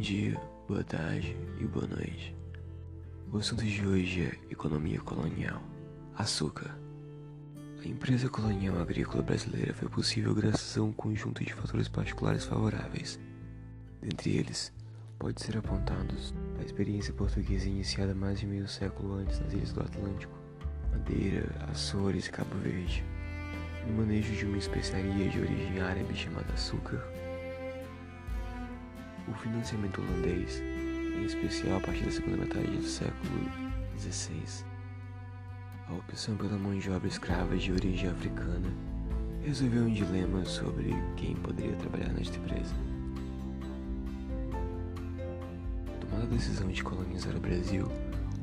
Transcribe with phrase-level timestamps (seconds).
[0.00, 2.34] dia, boa tarde e boa noite.
[3.30, 5.62] O assunto de hoje é economia colonial.
[6.16, 6.74] Açúcar.
[7.84, 13.20] A empresa colonial agrícola brasileira foi possível graças a um conjunto de fatores particulares favoráveis.
[14.00, 14.72] Dentre eles,
[15.18, 19.82] pode ser apontados a experiência portuguesa iniciada mais de meio século antes nas ilhas do
[19.82, 20.32] Atlântico,
[20.90, 23.04] Madeira, Açores e Cabo Verde,
[23.86, 27.19] no manejo de uma especiaria de origem árabe chamada açúcar
[29.30, 33.50] o financiamento holandês, em especial a partir da segunda metade do século
[33.98, 34.64] XVI,
[35.88, 38.70] a opção pela mão de obra escrava de origem africana
[39.42, 42.74] resolveu um dilema sobre quem poderia trabalhar nesta empresa.
[46.00, 47.88] Tomada a decisão de colonizar o Brasil,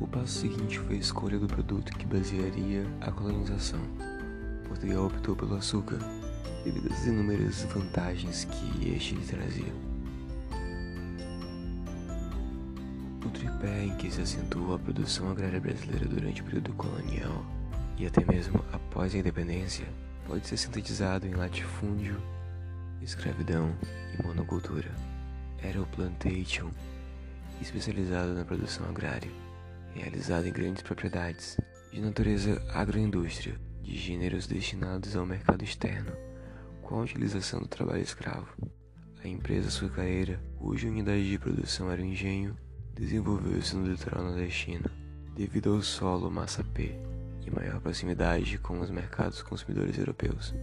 [0.00, 3.80] o passo seguinte foi a escolha do produto que basearia a colonização.
[4.66, 5.98] Portugal optou pelo açúcar,
[6.64, 9.85] devido às inúmeras vantagens que este lhe trazia.
[13.56, 17.44] Tripé em que se acentuou a produção agrária brasileira durante o período colonial
[17.96, 19.86] e até mesmo após a independência
[20.26, 22.20] pode ser sintetizado em latifúndio,
[23.00, 23.74] escravidão
[24.12, 24.90] e monocultura.
[25.62, 26.70] Era o plantation,
[27.60, 29.30] especializado na produção agrária,
[29.94, 31.56] realizado em grandes propriedades,
[31.90, 36.12] de natureza agroindústria, de gêneros destinados ao mercado externo,
[36.82, 38.48] com a utilização do trabalho escravo.
[39.24, 42.54] A empresa açucareira, cuja unidade de produção era o engenho,
[42.96, 44.90] desenvolveu-se no litoral nordestino
[45.34, 46.94] devido ao solo massapê
[47.46, 50.54] e maior proximidade com os mercados consumidores europeus.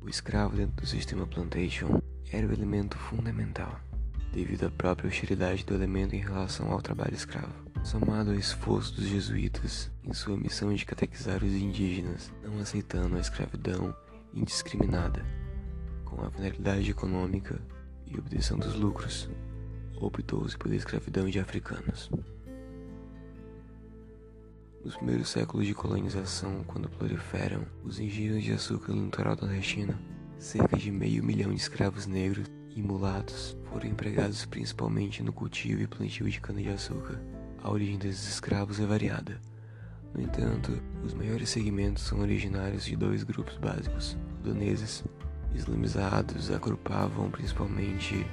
[0.00, 2.00] O escravo dentro do sistema plantation
[2.32, 3.78] era o elemento fundamental,
[4.32, 7.52] devido à própria hostilidade do elemento em relação ao trabalho escravo,
[7.84, 13.20] somado ao esforço dos jesuítas em sua missão de catequizar os indígenas, não aceitando a
[13.20, 13.94] escravidão
[14.32, 15.22] indiscriminada,
[16.06, 17.60] com a finalidade econômica
[18.06, 19.28] e obtenção dos lucros
[20.00, 22.10] optou-se pela escravidão de africanos.
[24.84, 29.98] Nos primeiros séculos de colonização, quando proliferam os engenhos de açúcar no litoral nordestino,
[30.38, 35.86] cerca de meio milhão de escravos negros e mulatos foram empregados principalmente no cultivo e
[35.86, 37.20] plantio de cana-de-açúcar.
[37.62, 39.40] A origem desses escravos é variada.
[40.14, 45.04] No entanto, os maiores segmentos são originários de dois grupos básicos: doneses,
[45.54, 48.24] islamizados, agrupavam principalmente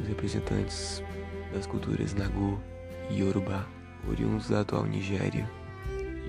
[0.00, 1.02] os representantes
[1.52, 2.60] das culturas Nagu
[3.10, 3.66] e Yorubá,
[4.08, 5.48] oriundos da atual Nigéria,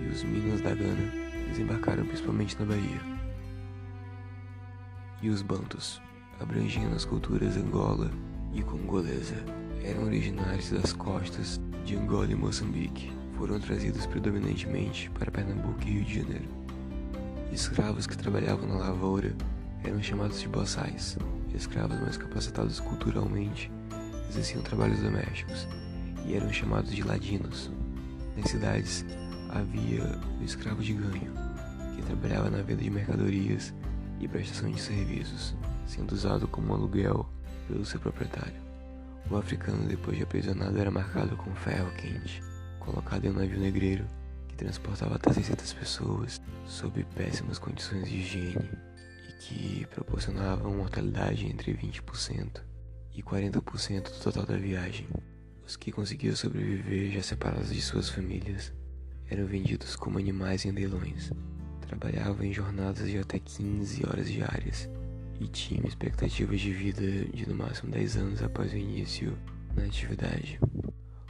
[0.02, 1.12] e os Minas da Gana
[1.48, 3.00] desembarcaram principalmente na Bahia.
[5.22, 6.02] E os Bantus,
[6.40, 8.12] abrangendo as culturas Angola
[8.54, 9.44] e Congolesa,
[9.84, 13.12] eram originários das costas de Angola e Moçambique.
[13.38, 16.48] Foram trazidos predominantemente para Pernambuco e Rio de Janeiro.
[17.52, 19.36] Escravos que trabalhavam na lavoura
[19.84, 21.18] eram chamados de boçais,
[21.56, 23.72] escravos mais capacitados culturalmente
[24.30, 25.68] exerciam trabalhos domésticos
[26.26, 27.72] e eram chamados de ladinos.
[28.36, 29.06] Nas cidades
[29.50, 30.04] havia
[30.40, 31.34] o escravo de ganho,
[31.96, 33.74] que trabalhava na venda de mercadorias
[34.20, 35.56] e prestação de serviços,
[35.86, 37.28] sendo usado como aluguel
[37.68, 38.66] pelo seu proprietário.
[39.30, 42.44] O africano, depois de aprisionado, era marcado com ferro quente,
[42.80, 44.06] colocado em um navio negreiro
[44.48, 48.85] que transportava até 600 pessoas sob péssimas condições de higiene
[49.40, 52.62] que proporcionavam mortalidade entre 20%
[53.14, 55.08] e 40% do total da viagem.
[55.66, 58.74] Os que conseguiam sobreviver já separados de suas famílias
[59.30, 61.32] eram vendidos como animais em leilões.
[61.82, 64.90] Trabalhavam em jornadas de até 15 horas diárias
[65.40, 69.38] e tinham expectativas de vida de no máximo 10 anos após o início
[69.76, 70.60] na atividade.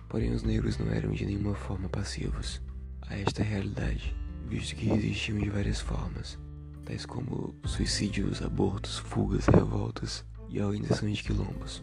[0.09, 2.61] Porém, os negros não eram de nenhuma forma passivos
[3.01, 4.15] a esta realidade,
[4.47, 6.37] visto que resistiam de várias formas
[6.85, 11.81] tais como suicídios, abortos, fugas, revoltas e a organização de quilombos.